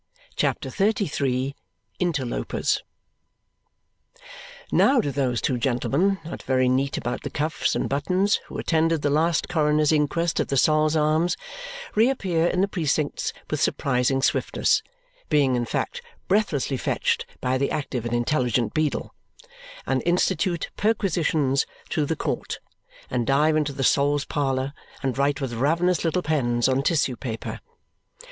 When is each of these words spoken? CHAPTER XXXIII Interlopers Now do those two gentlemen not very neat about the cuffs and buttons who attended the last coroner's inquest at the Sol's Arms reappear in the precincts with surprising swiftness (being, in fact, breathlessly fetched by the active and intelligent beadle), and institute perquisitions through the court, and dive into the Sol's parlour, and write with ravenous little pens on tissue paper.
CHAPTER 0.35 0.69
XXXIII 0.71 1.55
Interlopers 1.99 2.81
Now 4.71 4.99
do 4.99 5.11
those 5.11 5.41
two 5.41 5.59
gentlemen 5.59 6.17
not 6.25 6.41
very 6.41 6.67
neat 6.67 6.97
about 6.97 7.21
the 7.21 7.29
cuffs 7.29 7.75
and 7.75 7.87
buttons 7.87 8.39
who 8.47 8.57
attended 8.57 9.03
the 9.03 9.11
last 9.11 9.47
coroner's 9.47 9.91
inquest 9.91 10.39
at 10.39 10.47
the 10.47 10.57
Sol's 10.57 10.95
Arms 10.95 11.37
reappear 11.93 12.47
in 12.47 12.61
the 12.61 12.67
precincts 12.67 13.31
with 13.51 13.61
surprising 13.61 14.23
swiftness 14.23 14.81
(being, 15.29 15.55
in 15.55 15.65
fact, 15.65 16.01
breathlessly 16.27 16.77
fetched 16.77 17.27
by 17.39 17.59
the 17.59 17.69
active 17.69 18.03
and 18.03 18.15
intelligent 18.15 18.73
beadle), 18.73 19.13
and 19.85 20.01
institute 20.03 20.71
perquisitions 20.77 21.67
through 21.91 22.07
the 22.07 22.15
court, 22.15 22.57
and 23.11 23.27
dive 23.27 23.55
into 23.55 23.71
the 23.71 23.83
Sol's 23.83 24.25
parlour, 24.25 24.73
and 25.03 25.15
write 25.15 25.39
with 25.39 25.53
ravenous 25.53 26.03
little 26.03 26.23
pens 26.23 26.67
on 26.67 26.81
tissue 26.81 27.15
paper. 27.15 27.59